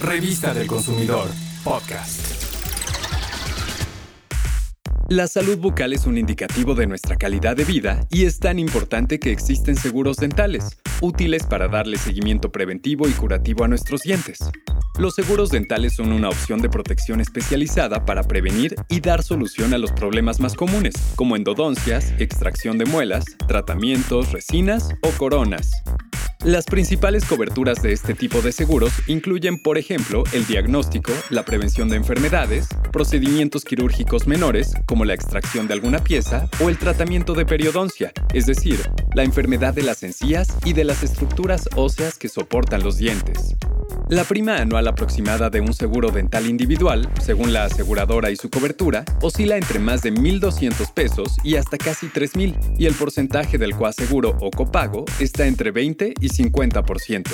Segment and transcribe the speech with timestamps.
[0.00, 1.28] Revista del Consumidor,
[1.64, 2.44] podcast.
[5.08, 9.18] La salud bucal es un indicativo de nuestra calidad de vida y es tan importante
[9.18, 14.38] que existen seguros dentales, útiles para darle seguimiento preventivo y curativo a nuestros dientes.
[15.00, 19.78] Los seguros dentales son una opción de protección especializada para prevenir y dar solución a
[19.78, 25.72] los problemas más comunes, como endodoncias, extracción de muelas, tratamientos, resinas o coronas.
[26.44, 31.88] Las principales coberturas de este tipo de seguros incluyen, por ejemplo, el diagnóstico, la prevención
[31.88, 37.44] de enfermedades, procedimientos quirúrgicos menores, como la extracción de alguna pieza, o el tratamiento de
[37.44, 38.78] periodoncia, es decir,
[39.14, 43.56] la enfermedad de las encías y de las estructuras óseas que soportan los dientes.
[44.10, 49.04] La prima anual aproximada de un seguro dental individual, según la aseguradora y su cobertura,
[49.20, 54.34] oscila entre más de 1.200 pesos y hasta casi 3.000, y el porcentaje del coaseguro
[54.40, 57.24] o copago está entre 20 y 50%.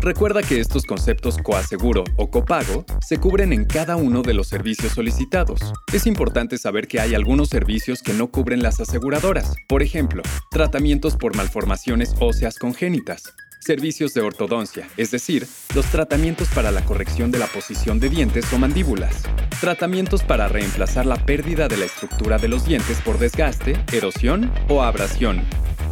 [0.00, 4.92] Recuerda que estos conceptos coaseguro o copago se cubren en cada uno de los servicios
[4.92, 5.60] solicitados.
[5.92, 11.16] Es importante saber que hay algunos servicios que no cubren las aseguradoras, por ejemplo, tratamientos
[11.16, 13.34] por malformaciones óseas congénitas,
[13.66, 18.50] servicios de ortodoncia, es decir, los tratamientos para la corrección de la posición de dientes
[18.52, 19.24] o mandíbulas,
[19.60, 24.82] tratamientos para reemplazar la pérdida de la estructura de los dientes por desgaste, erosión o
[24.82, 25.42] abrasión,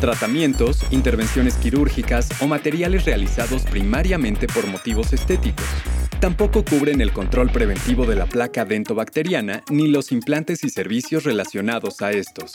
[0.00, 5.64] tratamientos, intervenciones quirúrgicas o materiales realizados primariamente por motivos estéticos.
[6.20, 12.02] Tampoco cubren el control preventivo de la placa dentobacteriana ni los implantes y servicios relacionados
[12.02, 12.52] a estos.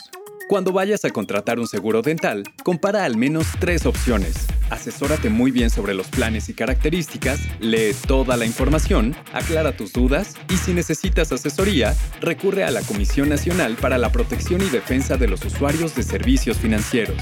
[0.48, 4.46] Cuando vayas a contratar un seguro dental, compara al menos tres opciones.
[4.70, 10.34] Asesórate muy bien sobre los planes y características, lee toda la información, aclara tus dudas
[10.50, 15.28] y si necesitas asesoría, recurre a la Comisión Nacional para la Protección y Defensa de
[15.28, 17.16] los Usuarios de Servicios Financieros.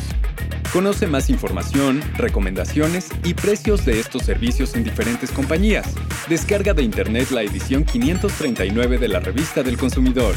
[0.73, 5.87] Conoce más información, recomendaciones y precios de estos servicios en diferentes compañías.
[6.29, 10.35] Descarga de internet la edición 539 de la Revista del Consumidor.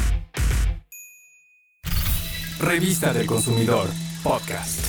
[2.59, 3.87] Revista del Consumidor,
[4.21, 4.88] podcast.